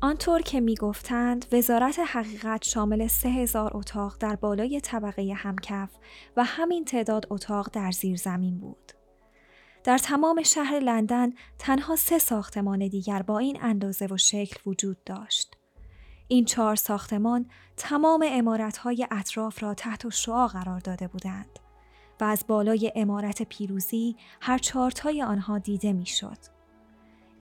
آنطور 0.00 0.40
که 0.40 0.60
می 0.60 0.74
گفتند 0.74 1.46
وزارت 1.52 1.98
حقیقت 1.98 2.62
شامل 2.64 3.06
سه 3.06 3.28
هزار 3.28 3.76
اتاق 3.76 4.16
در 4.20 4.36
بالای 4.36 4.80
طبقه 4.80 5.34
همکف 5.36 5.90
و 6.36 6.44
همین 6.44 6.84
تعداد 6.84 7.26
اتاق 7.30 7.70
در 7.72 7.90
زیر 7.90 8.16
زمین 8.16 8.58
بود. 8.58 8.92
در 9.84 9.98
تمام 9.98 10.42
شهر 10.42 10.78
لندن 10.78 11.32
تنها 11.58 11.96
سه 11.96 12.18
ساختمان 12.18 12.88
دیگر 12.88 13.22
با 13.22 13.38
این 13.38 13.58
اندازه 13.62 14.06
و 14.06 14.16
شکل 14.16 14.70
وجود 14.70 15.04
داشت. 15.04 15.56
این 16.28 16.44
چهار 16.44 16.76
ساختمان 16.76 17.50
تمام 17.76 18.24
امارتهای 18.28 19.06
اطراف 19.10 19.62
را 19.62 19.74
تحت 19.74 20.08
شعا 20.08 20.46
قرار 20.46 20.78
داده 20.78 21.08
بودند 21.08 21.58
و 22.20 22.24
از 22.24 22.44
بالای 22.48 22.92
امارت 22.96 23.42
پیروزی 23.42 24.16
هر 24.40 24.58
چارتای 24.58 25.22
آنها 25.22 25.58
دیده 25.58 25.92
می‌شد. 25.92 26.57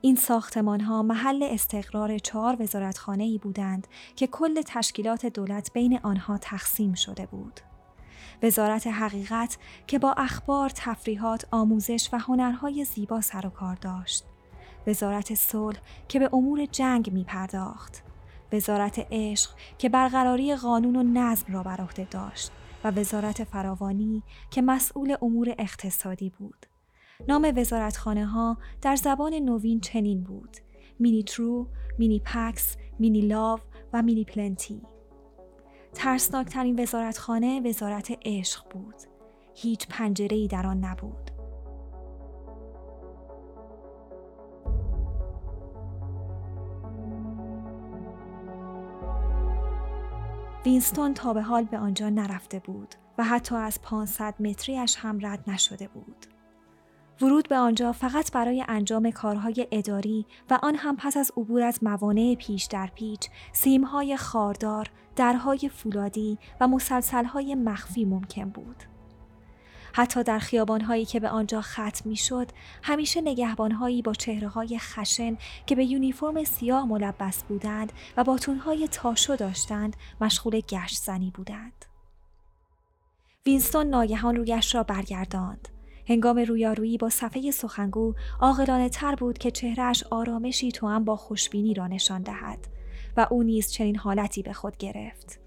این 0.02 0.16
ساختمان 0.16 0.82
ها 0.82 1.04
محل 1.04 1.44
استقرار 1.44 2.18
چهار 2.18 2.62
وزارتخانه 2.62 3.24
ای 3.24 3.38
بودند 3.38 3.88
که 4.16 4.28
کل 4.28 4.62
تشکیلات 4.62 5.26
دولت 5.26 5.74
بین 5.74 6.00
آنها 6.04 6.38
تقسیم 6.38 6.94
شده 6.94 7.26
بود. 7.26 7.60
وزارت 8.44 8.88
حقیقت 8.88 9.58
که 9.88 10.00
با 10.00 10.12
اخبار، 10.12 10.70
تفریحات، 10.70 11.48
آموزش 11.52 12.10
و 12.14 12.18
هنرهای 12.18 12.86
زیبا 12.86 13.22
سر 13.22 13.48
و 13.48 13.50
کار 13.50 13.76
داشت. 13.76 14.26
وزارت 14.88 15.34
صلح 15.34 15.80
که 16.08 16.20
به 16.20 16.30
امور 16.34 16.66
جنگ 16.66 17.14
می 17.14 17.24
پرداخت. 17.24 18.04
وزارت 18.54 19.08
عشق 19.12 19.52
که 19.78 19.90
برقراری 19.90 20.56
قانون 20.56 20.96
و 20.96 21.04
نظم 21.04 21.54
را 21.54 21.64
بر 21.64 21.82
عهده 21.82 22.08
داشت 22.12 22.52
و 22.84 22.92
وزارت 22.92 23.44
فراوانی 23.44 24.24
که 24.52 24.62
مسئول 24.62 25.18
امور 25.22 25.56
اقتصادی 25.58 26.30
بود. 26.30 26.66
نام 27.28 27.54
وزارتخانه 27.56 28.26
ها 28.26 28.58
در 28.82 28.96
زبان 28.96 29.34
نوین 29.34 29.80
چنین 29.80 30.24
بود: 30.24 30.58
مینی 31.00 31.24
ترو، 31.24 31.68
مینی 31.98 32.20
پکس، 32.26 32.78
مینی 33.00 33.22
لاو 33.22 33.60
و 33.94 34.02
مینی 34.02 34.26
پلنتی. 34.26 34.82
ترسناکترین 35.94 36.80
وزارتخانه 36.80 37.62
وزارت 37.66 38.18
عشق 38.26 38.70
بود. 38.70 38.96
هیچ 39.56 39.88
پنجره 39.88 40.48
در 40.48 40.68
آن 40.68 40.86
نبود. 40.86 41.32
وینستون 50.66 51.14
تا 51.14 51.34
به 51.34 51.42
حال 51.42 51.64
به 51.64 51.78
آنجا 51.78 52.10
نرفته 52.10 52.60
بود 52.60 52.96
و 53.18 53.24
حتی 53.24 53.56
از 53.56 53.82
500 53.82 54.36
متریش 54.40 54.96
هم 55.00 55.20
رد 55.26 55.50
نشده 55.50 55.88
بود. 55.88 56.26
ورود 57.22 57.50
به 57.50 57.58
آنجا 57.58 57.92
فقط 57.92 58.32
برای 58.32 58.64
انجام 58.68 59.12
کارهای 59.12 59.68
اداری 59.72 60.26
و 60.50 60.60
آن 60.64 60.76
هم 60.76 60.96
پس 60.96 61.18
از 61.18 61.32
عبور 61.38 61.62
از 61.62 61.84
موانع 61.84 62.36
پیش 62.36 62.66
در 62.66 62.90
پیچ، 62.96 63.30
سیمهای 63.52 64.18
خاردار، 64.18 64.90
درهای 65.16 65.70
فولادی 65.70 66.38
و 66.62 66.68
مسلسلهای 66.68 67.56
مخفی 67.56 68.06
ممکن 68.06 68.50
بود. 68.50 68.84
حتی 69.94 70.24
در 70.24 70.40
خیابانهایی 70.40 71.06
که 71.06 71.20
به 71.20 71.30
آنجا 71.30 71.62
ختم 71.62 72.10
می‌شد 72.10 72.52
همیشه 72.84 73.22
نگهبانهایی 73.22 74.02
با 74.02 74.14
چهره 74.14 74.48
های 74.48 74.80
خشن 74.80 75.38
که 75.66 75.76
به 75.76 75.86
یونیفرم 75.86 76.44
سیاه 76.44 76.86
ملبس 76.86 77.44
بودند 77.44 77.94
و 78.18 78.24
باتونهای 78.24 78.88
تاشو 78.88 79.36
داشتند 79.36 79.96
مشغول 80.22 80.60
گشت 80.60 81.04
زنی 81.04 81.32
بودند. 81.32 81.86
وینستون 83.46 83.88
ناگهان 83.88 84.36
رویش 84.36 84.76
را 84.76 84.84
برگرداند. 84.84 85.77
هنگام 86.08 86.40
رویارویی 86.40 86.98
با 86.98 87.10
صفحه 87.10 87.52
سخنگو 87.52 88.14
عاقلانه 88.40 88.90
تر 88.90 89.16
بود 89.16 89.38
که 89.38 89.52
چهرهش 89.52 90.04
آرامشی 90.12 90.72
هم 90.82 91.06
با 91.06 91.16
خوشبینی 91.16 91.74
را 91.74 91.88
نشان 91.88 92.22
دهد 92.22 92.68
و 93.18 93.28
او 93.32 93.44
نیز 93.44 93.72
چنین 93.72 93.96
حالتی 93.96 94.44
به 94.44 94.54
خود 94.54 94.78
گرفت. 94.78 95.40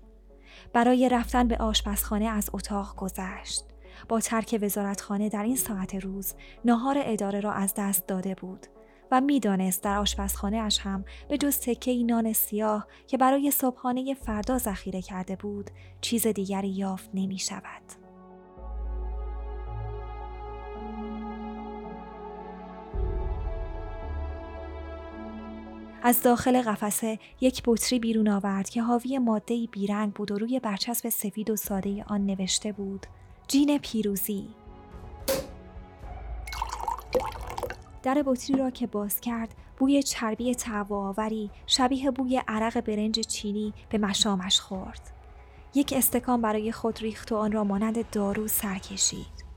برای 0.72 1.08
رفتن 1.08 1.48
به 1.48 1.56
آشپزخانه 1.56 2.24
از 2.24 2.50
اتاق 2.52 2.96
گذشت. 2.96 3.64
با 4.08 4.20
ترک 4.20 4.58
وزارتخانه 4.62 5.28
در 5.28 5.42
این 5.42 5.56
ساعت 5.56 5.94
روز 5.94 6.34
ناهار 6.64 6.96
اداره 6.98 7.40
را 7.40 7.52
از 7.52 7.74
دست 7.76 8.06
داده 8.06 8.34
بود 8.34 8.66
و 9.10 9.20
می‌دانست 9.20 9.82
در 9.82 9.98
آشپزخانه 9.98 10.56
اش 10.56 10.80
هم 10.80 11.04
به 11.28 11.38
جز 11.38 11.58
تکه 11.60 11.94
نان 12.04 12.32
سیاه 12.32 12.86
که 13.06 13.18
برای 13.18 13.50
صبحانه 13.50 14.14
فردا 14.14 14.58
ذخیره 14.58 15.02
کرده 15.02 15.36
بود 15.36 15.70
چیز 16.00 16.26
دیگری 16.26 16.68
یافت 16.68 17.10
نمی 17.14 17.38
شود. 17.38 17.99
از 26.02 26.22
داخل 26.22 26.62
قفسه 26.62 27.18
یک 27.40 27.62
بطری 27.66 27.98
بیرون 27.98 28.28
آورد 28.28 28.68
که 28.68 28.82
حاوی 28.82 29.18
ماده 29.18 29.66
بیرنگ 29.72 30.12
بود 30.12 30.30
و 30.30 30.38
روی 30.38 30.60
برچسب 30.60 31.08
سفید 31.08 31.50
و 31.50 31.56
ساده 31.56 32.04
آن 32.06 32.26
نوشته 32.26 32.72
بود. 32.72 33.06
جین 33.48 33.78
پیروزی. 33.78 34.48
در 38.02 38.22
بطری 38.26 38.56
را 38.56 38.70
که 38.70 38.86
باز 38.86 39.20
کرد 39.20 39.54
بوی 39.78 40.02
چربی 40.02 40.54
تواوری 40.54 41.50
شبیه 41.66 42.10
بوی 42.10 42.42
عرق 42.48 42.80
برنج 42.80 43.20
چینی 43.20 43.72
به 43.88 43.98
مشامش 43.98 44.60
خورد. 44.60 45.10
یک 45.74 45.94
استکان 45.96 46.40
برای 46.40 46.72
خود 46.72 46.98
ریخت 46.98 47.32
و 47.32 47.36
آن 47.36 47.52
را 47.52 47.64
مانند 47.64 48.10
دارو 48.10 48.48
سر 48.48 48.78
کشید. 48.78 49.50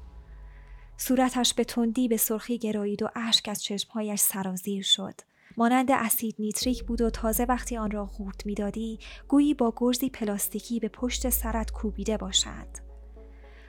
صورتش 0.97 1.53
به 1.53 1.63
تندی 1.63 2.07
به 2.07 2.17
سرخی 2.17 2.57
گرایید 2.57 3.03
و 3.03 3.09
اشک 3.15 3.49
از 3.49 3.63
چشمهایش 3.63 4.19
سرازیر 4.19 4.83
شد. 4.83 5.15
مانند 5.57 5.91
اسید 5.91 6.35
نیتریک 6.39 6.83
بود 6.83 7.01
و 7.01 7.09
تازه 7.09 7.43
وقتی 7.43 7.77
آن 7.77 7.91
را 7.91 8.05
قورت 8.05 8.45
می‌دادی 8.45 8.99
گویی 9.27 9.53
با 9.53 9.73
گرزی 9.77 10.09
پلاستیکی 10.09 10.79
به 10.79 10.87
پشت 10.87 11.29
سرت 11.29 11.71
کوبیده 11.71 12.17
باشند 12.17 12.79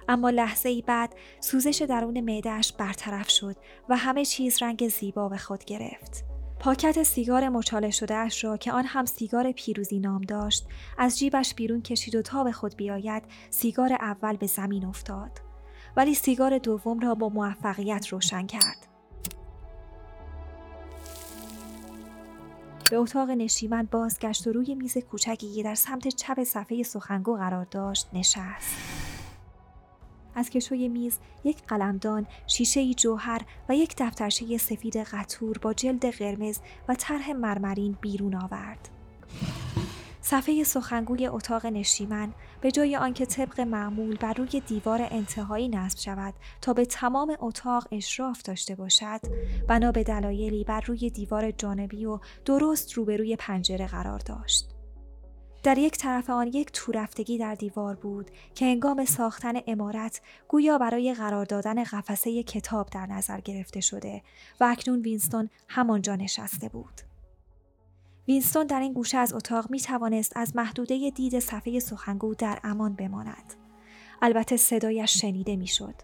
اما 0.08 0.30
لحظه 0.30 0.68
ای 0.68 0.82
بعد 0.82 1.14
سوزش 1.40 1.82
درون 1.82 2.20
معدهش 2.20 2.72
برطرف 2.72 3.30
شد 3.30 3.56
و 3.88 3.96
همه 3.96 4.24
چیز 4.24 4.62
رنگ 4.62 4.88
زیبا 4.88 5.28
به 5.28 5.36
خود 5.36 5.64
گرفت. 5.64 6.24
پاکت 6.60 7.02
سیگار 7.02 7.48
مچاله 7.48 7.90
شده 7.90 8.14
اش 8.14 8.44
را 8.44 8.56
که 8.56 8.72
آن 8.72 8.84
هم 8.84 9.04
سیگار 9.04 9.52
پیروزی 9.52 9.98
نام 9.98 10.20
داشت 10.20 10.66
از 10.98 11.18
جیبش 11.18 11.54
بیرون 11.54 11.82
کشید 11.82 12.14
و 12.14 12.22
تا 12.22 12.44
به 12.44 12.52
خود 12.52 12.76
بیاید 12.76 13.22
سیگار 13.50 13.92
اول 13.92 14.36
به 14.36 14.46
زمین 14.46 14.84
افتاد. 14.84 15.30
ولی 15.96 16.14
سیگار 16.14 16.58
دوم 16.58 17.00
را 17.00 17.14
با 17.14 17.28
موفقیت 17.28 18.08
روشن 18.08 18.46
کرد. 18.46 18.93
به 22.90 22.96
اتاق 22.96 23.30
نشیمن 23.30 23.88
بازگشت 23.90 24.46
و 24.46 24.52
روی 24.52 24.74
میز 24.74 24.98
کوچکی 24.98 25.54
که 25.54 25.62
در 25.62 25.74
سمت 25.74 26.08
چپ 26.08 26.44
صفحه 26.44 26.82
سخنگو 26.82 27.36
قرار 27.36 27.64
داشت 27.64 28.08
نشست 28.12 28.76
از 30.34 30.50
کشوی 30.50 30.88
میز 30.88 31.18
یک 31.44 31.62
قلمدان، 31.62 32.26
شیشه 32.46 32.94
جوهر 32.94 33.40
و 33.68 33.76
یک 33.76 33.94
دفترچه 33.98 34.58
سفید 34.58 34.96
قطور 34.96 35.58
با 35.58 35.72
جلد 35.72 36.06
قرمز 36.06 36.58
و 36.88 36.94
طرح 36.94 37.32
مرمرین 37.32 37.96
بیرون 38.00 38.34
آورد. 38.34 38.88
صفحه 40.26 40.64
سخنگوی 40.64 41.26
اتاق 41.26 41.66
نشیمن 41.66 42.32
به 42.60 42.70
جای 42.70 42.96
آنکه 42.96 43.26
طبق 43.26 43.60
معمول 43.60 44.16
بر 44.16 44.32
روی 44.32 44.62
دیوار 44.66 45.08
انتهایی 45.10 45.68
نصب 45.68 45.98
شود 45.98 46.34
تا 46.60 46.72
به 46.72 46.84
تمام 46.84 47.36
اتاق 47.40 47.88
اشراف 47.92 48.42
داشته 48.42 48.74
باشد 48.74 49.20
بنا 49.68 49.92
به 49.92 50.04
دلایلی 50.04 50.64
بر 50.64 50.80
روی 50.80 51.10
دیوار 51.10 51.50
جانبی 51.50 52.06
و 52.06 52.18
درست 52.44 52.92
روبروی 52.92 53.36
پنجره 53.36 53.86
قرار 53.86 54.18
داشت 54.18 54.70
در 55.62 55.78
یک 55.78 55.96
طرف 55.96 56.30
آن 56.30 56.46
یک 56.46 56.72
تورفتگی 56.72 57.38
در 57.38 57.54
دیوار 57.54 57.94
بود 57.94 58.30
که 58.54 58.64
هنگام 58.64 59.04
ساختن 59.04 59.52
امارت 59.66 60.20
گویا 60.48 60.78
برای 60.78 61.14
قرار 61.14 61.44
دادن 61.44 61.84
قفسه 61.84 62.42
کتاب 62.42 62.90
در 62.90 63.06
نظر 63.06 63.40
گرفته 63.40 63.80
شده 63.80 64.22
و 64.60 64.64
اکنون 64.64 65.00
وینستون 65.00 65.50
همانجا 65.68 66.16
نشسته 66.16 66.68
بود. 66.68 67.13
وینستون 68.28 68.66
در 68.66 68.80
این 68.80 68.92
گوشه 68.92 69.18
از 69.18 69.32
اتاق 69.32 69.70
می 69.70 69.80
توانست 69.80 70.36
از 70.36 70.56
محدوده 70.56 71.10
دید 71.10 71.38
صفحه 71.38 71.78
سخنگو 71.78 72.34
در 72.34 72.58
امان 72.64 72.94
بماند. 72.94 73.54
البته 74.22 74.56
صدایش 74.56 75.20
شنیده 75.20 75.56
می 75.56 75.66
شد. 75.66 75.94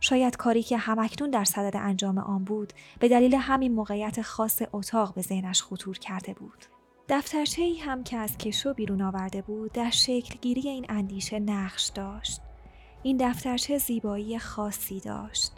شاید 0.00 0.36
کاری 0.36 0.62
که 0.62 0.76
همکنون 0.76 1.30
در 1.30 1.44
صدد 1.44 1.76
انجام 1.76 2.18
آن 2.18 2.44
بود 2.44 2.72
به 2.98 3.08
دلیل 3.08 3.34
همین 3.34 3.72
موقعیت 3.72 4.22
خاص 4.22 4.62
اتاق 4.72 5.14
به 5.14 5.22
ذهنش 5.22 5.62
خطور 5.62 5.98
کرده 5.98 6.34
بود. 6.34 6.64
دفترچه 7.08 7.62
ای 7.62 7.78
هم 7.78 8.04
که 8.04 8.16
از 8.16 8.38
کشو 8.38 8.74
بیرون 8.74 9.02
آورده 9.02 9.42
بود 9.42 9.72
در 9.72 9.90
شکلگیری 9.90 10.68
این 10.68 10.86
اندیشه 10.88 11.40
نقش 11.40 11.88
داشت. 11.88 12.40
این 13.02 13.16
دفترچه 13.16 13.78
زیبایی 13.78 14.38
خاصی 14.38 15.00
داشت. 15.00 15.52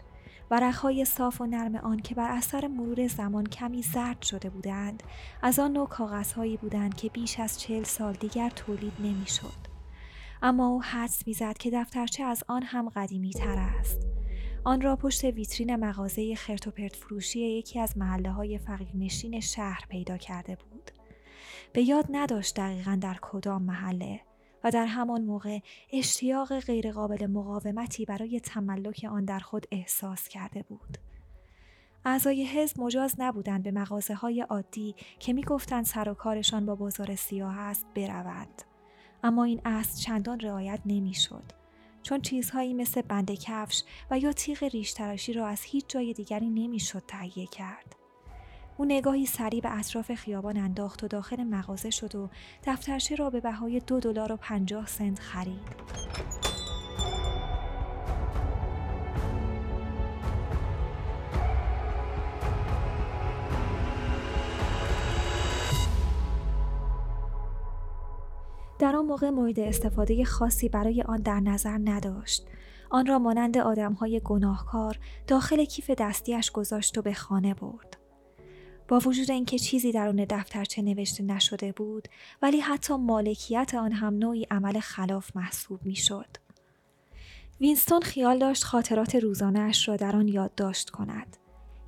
ورقهای 0.51 1.05
صاف 1.05 1.41
و 1.41 1.45
نرم 1.45 1.75
آن 1.75 1.99
که 1.99 2.15
بر 2.15 2.31
اثر 2.31 2.67
مرور 2.67 3.07
زمان 3.07 3.45
کمی 3.45 3.81
زرد 3.81 4.21
شده 4.21 4.49
بودند 4.49 5.03
از 5.41 5.59
آن 5.59 5.71
نوع 5.71 5.87
کاغذهایی 5.87 6.57
بودند 6.57 6.93
که 6.95 7.09
بیش 7.09 7.39
از 7.39 7.59
چهل 7.59 7.83
سال 7.83 8.13
دیگر 8.13 8.49
تولید 8.49 8.93
نمی‌شد. 8.99 9.75
اما 10.41 10.67
او 10.67 10.83
حدس 10.83 11.27
می‌زد 11.27 11.57
که 11.57 11.71
دفترچه 11.71 12.23
از 12.23 12.43
آن 12.47 12.63
هم 12.63 12.89
قدیمی 12.89 13.31
تر 13.31 13.55
است. 13.79 14.07
آن 14.63 14.81
را 14.81 14.95
پشت 14.95 15.23
ویترین 15.23 15.75
مغازه 15.75 16.35
خرتوپرت 16.35 16.95
فروشی 16.95 17.39
یکی 17.39 17.79
از 17.79 17.97
محله 17.97 18.31
های 18.31 18.57
فقیرنشین 18.57 19.39
شهر 19.39 19.85
پیدا 19.89 20.17
کرده 20.17 20.55
بود. 20.55 20.91
به 21.73 21.81
یاد 21.81 22.05
نداشت 22.09 22.55
دقیقا 22.55 22.97
در 23.01 23.17
کدام 23.21 23.63
محله 23.63 24.21
و 24.65 24.71
در 24.71 24.85
همان 24.85 25.21
موقع 25.21 25.59
اشتیاق 25.93 26.59
غیرقابل 26.59 27.25
مقاومتی 27.25 28.05
برای 28.05 28.39
تملک 28.39 29.07
آن 29.09 29.25
در 29.25 29.39
خود 29.39 29.65
احساس 29.71 30.27
کرده 30.27 30.63
بود. 30.63 30.97
اعضای 32.05 32.45
حزب 32.45 32.79
مجاز 32.79 33.15
نبودند 33.17 33.63
به 33.63 33.71
مغازه 33.71 34.13
های 34.13 34.41
عادی 34.41 34.95
که 35.19 35.33
می‌گفتند 35.33 35.85
سر 35.85 36.09
و 36.09 36.13
کارشان 36.13 36.65
با 36.65 36.75
بازار 36.75 37.15
سیاه 37.15 37.59
است 37.59 37.85
بروند. 37.95 38.61
اما 39.23 39.43
این 39.43 39.61
اصل 39.65 40.01
چندان 40.01 40.39
رعایت 40.39 40.79
نمی‌شد. 40.85 41.43
چون 42.03 42.21
چیزهایی 42.21 42.73
مثل 42.73 43.01
بند 43.01 43.31
کفش 43.31 43.83
و 44.11 44.19
یا 44.19 44.31
تیغ 44.33 44.63
ریش 44.63 44.99
را 45.35 45.47
از 45.47 45.61
هیچ 45.63 45.85
جای 45.87 46.13
دیگری 46.13 46.49
نمی‌شد 46.49 47.03
تهیه 47.07 47.47
کرد. 47.47 47.95
او 48.77 48.85
نگاهی 48.85 49.25
سریع 49.25 49.61
به 49.61 49.77
اطراف 49.79 50.13
خیابان 50.13 50.57
انداخت 50.57 51.03
و 51.03 51.07
داخل 51.07 51.43
مغازه 51.43 51.89
شد 51.89 52.15
و 52.15 52.29
دفترچه 52.63 53.15
را 53.15 53.29
به 53.29 53.39
بهای 53.39 53.79
دو 53.79 53.99
دلار 53.99 54.31
و 54.31 54.37
پنجاه 54.37 54.87
سنت 54.87 55.19
خرید. 55.19 55.95
در 68.79 68.95
آن 68.95 69.05
موقع 69.05 69.29
مورد 69.29 69.59
استفاده 69.59 70.25
خاصی 70.25 70.69
برای 70.69 71.01
آن 71.01 71.21
در 71.21 71.39
نظر 71.39 71.79
نداشت. 71.83 72.47
آن 72.89 73.05
را 73.05 73.19
مانند 73.19 73.57
آدمهای 73.57 74.21
گناهکار 74.23 74.99
داخل 75.27 75.65
کیف 75.65 75.91
دستیش 75.91 76.51
گذاشت 76.51 76.97
و 76.97 77.01
به 77.01 77.13
خانه 77.13 77.53
برد. 77.53 78.04
با 78.87 78.99
وجود 78.99 79.31
اینکه 79.31 79.59
چیزی 79.59 79.91
درون 79.91 80.25
دفترچه 80.29 80.81
نوشته 80.81 81.23
نشده 81.23 81.71
بود 81.71 82.07
ولی 82.41 82.59
حتی 82.59 82.95
مالکیت 82.95 83.75
آن 83.75 83.91
هم 83.91 84.17
نوعی 84.17 84.47
عمل 84.51 84.79
خلاف 84.79 85.35
محسوب 85.35 85.79
می‌شد. 85.85 86.27
وینستون 87.61 88.01
خیال 88.01 88.39
داشت 88.39 88.63
خاطرات 88.63 89.15
روزانهاش 89.15 89.87
را 89.87 89.95
در 89.95 90.15
آن 90.15 90.27
یادداشت 90.27 90.89
کند. 90.89 91.37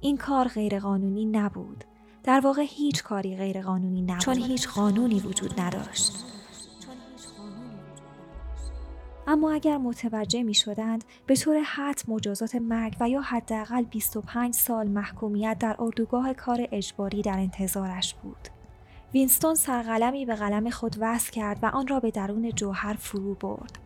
این 0.01 0.17
کار 0.17 0.47
غیرقانونی 0.47 1.25
نبود. 1.25 1.83
در 2.23 2.39
واقع 2.39 2.65
هیچ 2.67 3.03
کاری 3.03 3.35
غیرقانونی 3.35 4.01
نبود 4.01 4.19
چون 4.19 4.38
هیچ 4.38 4.67
قانونی 4.67 5.19
وجود 5.19 5.61
نداشت. 5.61 6.11
اما 9.27 9.51
اگر 9.51 9.77
متوجه 9.77 10.44
می 10.44 10.53
شدند 10.53 11.03
به 11.25 11.35
طور 11.35 11.59
حد 11.59 12.01
مجازات 12.07 12.56
مرگ 12.56 12.95
و 13.00 13.09
یا 13.09 13.21
حداقل 13.21 13.83
25 13.83 14.53
سال 14.53 14.88
محکومیت 14.88 15.57
در 15.59 15.75
اردوگاه 15.79 16.33
کار 16.33 16.68
اجباری 16.71 17.21
در 17.21 17.39
انتظارش 17.39 18.13
بود. 18.13 18.47
وینستون 19.13 19.56
سرقلمی 19.56 20.25
به 20.25 20.35
قلم 20.35 20.69
خود 20.69 20.95
وصل 21.00 21.31
کرد 21.31 21.59
و 21.63 21.65
آن 21.65 21.88
را 21.88 22.00
به 22.00 22.12
درون 22.12 22.51
جوهر 22.51 22.94
فرو 22.94 23.33
برد. 23.33 23.77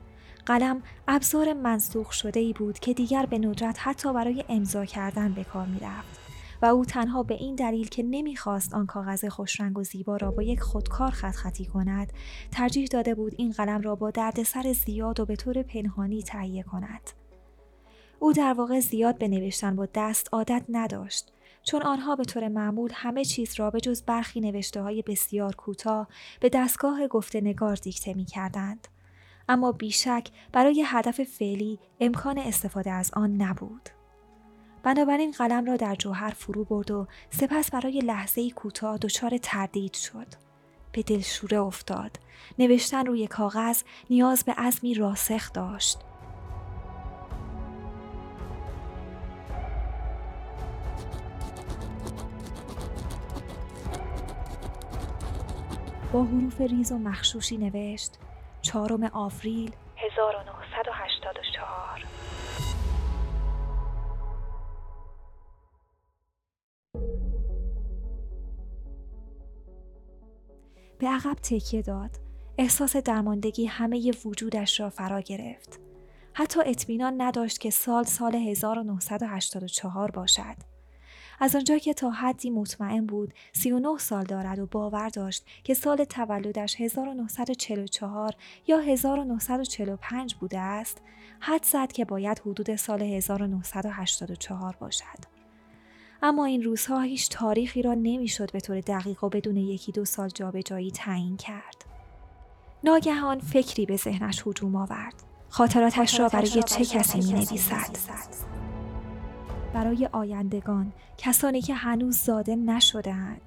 قلم 0.45 0.83
ابزار 1.07 1.53
منسوخ 1.53 2.11
شده 2.11 2.39
ای 2.39 2.53
بود 2.53 2.79
که 2.79 2.93
دیگر 2.93 3.25
به 3.25 3.37
ندرت 3.37 3.77
حتی 3.79 4.13
برای 4.13 4.45
امضا 4.49 4.85
کردن 4.85 5.33
به 5.33 5.43
کار 5.43 5.65
می 5.65 5.79
رفت. 5.79 6.20
و 6.61 6.65
او 6.65 6.85
تنها 6.85 7.23
به 7.23 7.33
این 7.33 7.55
دلیل 7.55 7.87
که 7.87 8.03
نمی‌خواست 8.03 8.73
آن 8.73 8.85
کاغذ 8.85 9.25
خوشرنگ 9.25 9.77
و 9.77 9.83
زیبا 9.83 10.17
را 10.17 10.31
با 10.31 10.43
یک 10.43 10.59
خودکار 10.59 11.11
خط 11.11 11.35
خطی 11.35 11.65
کند 11.65 12.13
ترجیح 12.51 12.87
داده 12.87 13.15
بود 13.15 13.33
این 13.37 13.51
قلم 13.51 13.81
را 13.81 13.95
با 13.95 14.11
دردسر 14.11 14.73
زیاد 14.73 15.19
و 15.19 15.25
به 15.25 15.35
طور 15.35 15.63
پنهانی 15.63 16.23
تهیه 16.23 16.63
کند 16.63 17.09
او 18.19 18.33
در 18.33 18.53
واقع 18.53 18.79
زیاد 18.79 19.17
به 19.17 19.27
نوشتن 19.27 19.75
با 19.75 19.87
دست 19.95 20.29
عادت 20.31 20.63
نداشت 20.69 21.31
چون 21.63 21.81
آنها 21.81 22.15
به 22.15 22.25
طور 22.25 22.47
معمول 22.47 22.91
همه 22.93 23.25
چیز 23.25 23.59
را 23.59 23.69
به 23.69 23.81
جز 23.81 24.03
برخی 24.03 24.41
نوشته 24.41 24.81
های 24.81 25.01
بسیار 25.01 25.55
کوتاه 25.55 26.07
به 26.39 26.49
دستگاه 26.49 27.07
گفته 27.07 27.41
نگار 27.41 27.75
دیکته 27.75 28.13
می 28.13 28.25
کردند. 28.25 28.87
اما 29.49 29.71
بیشک 29.71 30.27
برای 30.51 30.83
هدف 30.85 31.23
فعلی 31.23 31.79
امکان 31.99 32.37
استفاده 32.37 32.91
از 32.91 33.11
آن 33.13 33.41
نبود. 33.41 33.89
بنابراین 34.83 35.31
قلم 35.31 35.65
را 35.65 35.77
در 35.77 35.95
جوهر 35.95 36.29
فرو 36.29 36.63
برد 36.63 36.91
و 36.91 37.07
سپس 37.29 37.71
برای 37.71 37.99
لحظه 37.99 38.49
کوتاه 38.51 38.97
دچار 38.97 39.37
تردید 39.37 39.93
شد. 39.93 40.27
به 40.91 41.03
دلشوره 41.03 41.59
افتاد. 41.59 42.19
نوشتن 42.59 43.05
روی 43.05 43.27
کاغذ 43.27 43.83
نیاز 44.09 44.43
به 44.43 44.51
عزمی 44.51 44.93
راسخ 44.93 45.53
داشت. 45.53 45.99
با 56.13 56.23
حروف 56.23 56.61
ریز 56.61 56.91
و 56.91 56.97
مخشوشی 56.97 57.57
نوشت 57.57 58.17
چهارم 58.61 59.03
آوریل 59.03 59.71
1984 59.97 60.60
به 71.01 71.07
عقب 71.07 71.33
تکیه 71.33 71.81
داد. 71.81 72.09
احساس 72.57 72.95
درماندگی 72.95 73.65
همه 73.65 74.11
وجودش 74.25 74.79
را 74.79 74.89
فرا 74.89 75.21
گرفت. 75.21 75.79
حتی 76.33 76.59
اطمینان 76.65 77.21
نداشت 77.21 77.57
که 77.57 77.69
سال 77.69 78.03
سال 78.03 78.35
1984 78.35 80.11
باشد. 80.11 80.55
از 81.39 81.55
آنجا 81.55 81.77
که 81.77 81.93
تا 81.93 82.09
حدی 82.09 82.49
مطمئن 82.49 83.05
بود 83.05 83.33
39 83.53 83.97
سال 83.97 84.23
دارد 84.23 84.59
و 84.59 84.65
باور 84.65 85.09
داشت 85.09 85.45
که 85.63 85.73
سال 85.73 86.03
تولدش 86.03 86.81
1944 86.81 88.35
یا 88.67 88.79
1945 88.79 90.35
بوده 90.35 90.59
است، 90.59 91.01
حد 91.39 91.63
زد 91.63 91.91
که 91.91 92.05
باید 92.05 92.39
حدود 92.39 92.75
سال 92.75 93.01
1984 93.01 94.75
باشد. 94.79 95.30
اما 96.23 96.45
این 96.45 96.63
روزها 96.63 97.01
هیچ 97.01 97.29
تاریخی 97.29 97.81
را 97.81 97.93
نمی‌شد 97.93 98.51
به 98.51 98.59
طور 98.59 98.81
دقیق 98.81 99.23
و 99.23 99.29
بدون 99.29 99.57
یکی 99.57 99.91
دو 99.91 100.05
سال 100.05 100.29
جابجایی 100.29 100.91
تعیین 100.91 101.37
کرد. 101.37 101.85
ناگهان 102.83 103.39
فکری 103.39 103.85
به 103.85 103.97
ذهنش 103.97 104.47
هجوم 104.47 104.75
آورد. 104.75 105.13
خاطراتش 105.49 106.19
را 106.19 106.29
برای 106.29 106.63
چه 106.63 106.85
کسی 106.85 107.17
می 107.19 107.33
نویسد؟ 107.33 107.97
برای 109.73 110.09
آیندگان، 110.11 110.93
کسانی 111.17 111.61
که 111.61 111.73
هنوز 111.73 112.17
زاده 112.17 112.55
نشدهاند. 112.55 113.41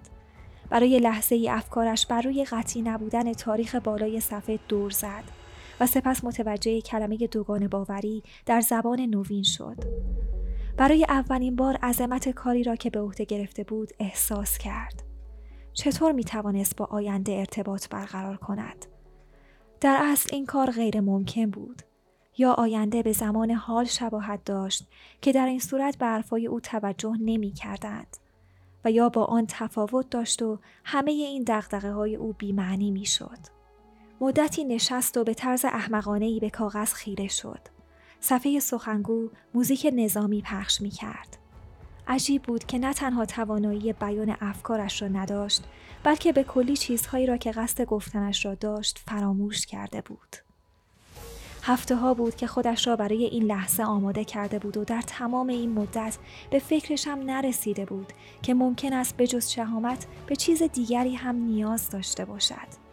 برای 0.71 0.99
لحظه 0.99 1.35
ای 1.35 1.49
افکارش 1.49 2.07
بر 2.07 2.23
روی 2.23 2.45
قطعی 2.45 2.83
نبودن 2.83 3.33
تاریخ 3.33 3.75
بالای 3.75 4.21
صفحه 4.21 4.59
دور 4.69 4.91
زد 4.91 5.25
و 5.81 5.87
سپس 5.87 6.25
متوجه 6.25 6.81
کلمه 6.81 7.17
دوگان 7.17 7.69
باوری 7.69 8.23
در 8.47 8.61
زبان 8.61 9.01
نوین 9.01 9.43
شد. 9.43 9.77
برای 10.77 11.07
اولین 11.09 11.57
بار 11.57 11.77
عظمت 11.77 12.29
کاری 12.29 12.63
را 12.63 12.77
که 12.77 12.91
به 12.91 13.01
عهده 13.01 13.25
گرفته 13.25 13.65
بود 13.65 13.93
احساس 13.99 14.59
کرد. 14.59 15.03
چطور 15.73 16.13
می 16.13 16.25
توانست 16.25 16.77
با 16.77 16.85
آینده 16.85 17.33
ارتباط 17.33 17.89
برقرار 17.89 18.37
کند؟ 18.37 18.87
در 19.81 19.99
اصل 20.03 20.29
این 20.33 20.47
کار 20.47 20.71
غیر 20.71 21.01
ممکن 21.01 21.51
بود. 21.51 21.83
یا 22.39 22.53
آینده 22.53 23.03
به 23.03 23.13
زمان 23.13 23.51
حال 23.51 23.85
شباهت 23.85 24.45
داشت 24.45 24.89
که 25.23 25.33
در 25.33 25.47
این 25.47 25.59
صورت 25.59 25.99
به 25.99 26.07
حرفای 26.07 26.47
او 26.47 26.61
توجه 26.61 27.13
نمی 27.21 27.53
کردند. 27.53 28.17
و 28.85 28.91
یا 28.91 29.09
با 29.09 29.25
آن 29.25 29.47
تفاوت 29.49 30.11
داشت 30.11 30.43
و 30.43 30.59
همه 30.85 31.11
این 31.11 31.43
دقدقه 31.43 31.93
های 31.93 32.17
او 32.17 32.33
بیمعنی 32.33 32.91
می 32.91 33.07
شد. 33.07 33.39
مدتی 34.21 34.65
نشست 34.65 35.17
و 35.17 35.25
به 35.25 35.35
طرز 35.35 35.65
احمقانه 35.65 36.25
ای 36.25 36.41
به 36.41 36.51
کاغذ 36.51 36.93
خیره 36.93 37.29
شد. 37.29 37.74
صفحه 38.27 38.61
سخنگو 38.61 39.29
موزیک 39.55 39.93
نظامی 39.93 40.43
پخش 40.43 40.81
می 40.81 40.91
کرد. 40.91 41.37
عجیب 42.09 42.43
بود 42.43 42.65
که 42.65 42.79
نه 42.79 42.93
تنها 42.93 43.25
توانایی 43.25 43.93
بیان 43.93 44.37
افکارش 44.41 45.03
را 45.03 45.09
نداشت 45.09 45.65
بلکه 46.05 46.33
به 46.33 46.43
کلی 46.43 46.77
چیزهایی 46.77 47.27
را 47.27 47.37
که 47.37 47.51
قصد 47.51 47.85
گفتنش 47.85 48.45
را 48.45 48.55
داشت 48.55 48.99
فراموش 49.07 49.67
کرده 49.67 50.01
بود. 50.01 50.37
هفته 51.63 51.97
ها 51.97 52.15
بود 52.15 52.37
که 52.37 52.47
خودش 52.47 52.87
را 52.87 52.97
برای 52.97 53.25
این 53.25 53.43
لحظه 53.43 53.83
آماده 53.83 54.25
کرده 54.25 54.59
بود 54.59 54.77
و 54.77 54.85
در 54.85 55.03
تمام 55.03 55.49
این 55.49 55.73
مدت 55.73 56.19
به 56.51 56.59
فکرش 56.59 57.09
هم 57.09 57.19
نرسیده 57.19 57.85
بود 57.85 58.13
که 58.43 58.55
ممکن 58.55 58.93
است 58.93 59.17
به 59.17 59.27
جز 59.27 59.49
شهامت 59.49 60.07
به 60.27 60.37
چیز 60.37 60.63
دیگری 60.63 61.15
هم 61.15 61.37
نیاز 61.37 61.91
داشته 61.91 62.25
باشد. 62.25 62.85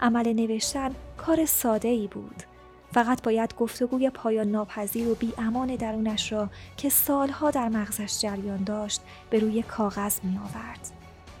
عمل 0.00 0.32
نوشتن 0.32 0.90
کار 1.16 1.46
ساده 1.46 1.88
ای 1.88 2.06
بود 2.06 2.51
فقط 2.92 3.22
باید 3.22 3.54
گفتگوی 3.56 4.10
پایان 4.10 4.50
ناپذیر 4.50 5.08
و 5.08 5.14
بی 5.14 5.32
امان 5.38 5.76
درونش 5.76 6.32
را 6.32 6.48
که 6.76 6.88
سالها 6.88 7.50
در 7.50 7.68
مغزش 7.68 8.20
جریان 8.20 8.64
داشت 8.64 9.00
به 9.30 9.38
روی 9.38 9.62
کاغذ 9.62 10.18
می 10.22 10.38
آورد. 10.38 10.90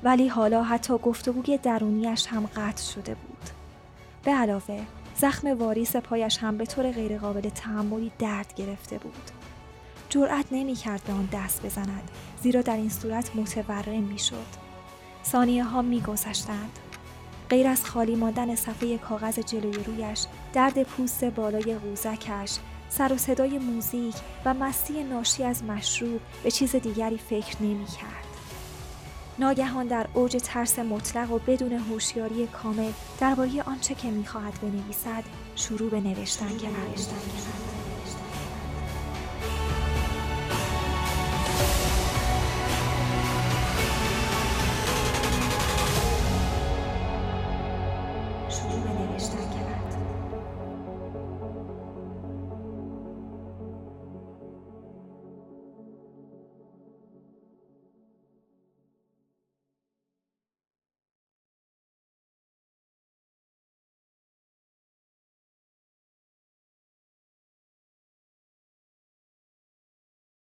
ولی 0.02 0.28
حالا 0.28 0.62
حتی 0.62 0.98
گفتگوی 0.98 1.58
درونیش 1.58 2.26
هم 2.26 2.46
قطع 2.56 2.82
شده 2.82 3.14
بود. 3.14 3.50
به 4.24 4.30
علاوه 4.30 4.82
زخم 5.16 5.58
واریس 5.58 5.96
پایش 5.96 6.38
هم 6.38 6.58
به 6.58 6.66
طور 6.66 6.90
غیرقابل 6.90 7.48
تحملی 7.48 8.12
درد 8.18 8.54
گرفته 8.54 8.98
بود. 8.98 9.30
جرأت 10.08 10.46
نمی 10.50 10.74
کرد 10.74 11.02
به 11.06 11.12
آن 11.12 11.28
دست 11.32 11.66
بزند 11.66 12.10
زیرا 12.42 12.62
در 12.62 12.76
این 12.76 12.88
صورت 12.88 13.36
متورم 13.36 14.02
می 14.02 14.18
شد. 14.18 14.62
ثانیه 15.24 15.64
ها 15.64 15.82
می 15.82 16.00
گذشتند. 16.00 16.78
غیر 17.50 17.66
از 17.66 17.84
خالی 17.84 18.16
ماندن 18.16 18.54
صفحه 18.54 18.98
کاغذ 18.98 19.38
جلوی 19.38 19.84
رویش 19.84 20.26
درد 20.52 20.82
پوست 20.82 21.24
بالای 21.24 21.74
قوزکش 21.78 22.58
سر 22.88 23.12
و 23.12 23.16
صدای 23.16 23.58
موزیک 23.58 24.14
و 24.44 24.54
مستی 24.54 25.02
ناشی 25.02 25.44
از 25.44 25.64
مشروب 25.64 26.20
به 26.42 26.50
چیز 26.50 26.76
دیگری 26.76 27.18
فکر 27.18 27.56
نمی 27.60 27.84
کرد. 27.84 28.26
ناگهان 29.38 29.86
در 29.86 30.06
اوج 30.14 30.36
ترس 30.42 30.78
مطلق 30.78 31.32
و 31.32 31.38
بدون 31.38 31.72
هوشیاری 31.72 32.46
کامل 32.46 32.92
درباره 33.20 33.62
آنچه 33.62 33.94
که 33.94 34.08
می‌خواهد 34.08 34.60
بنویسد 34.62 35.24
شروع 35.56 35.90
به 35.90 36.00
نوشتن 36.00 36.56
کرد. 36.58 37.71